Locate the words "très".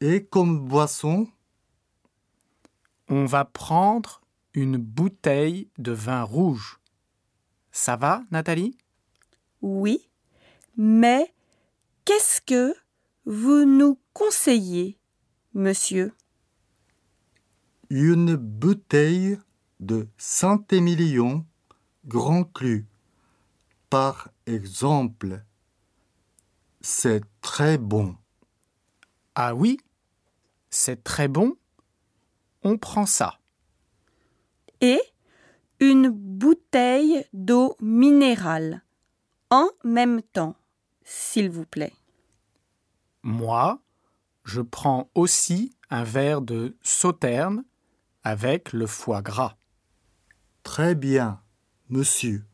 27.40-27.78, 31.04-31.28, 50.62-50.94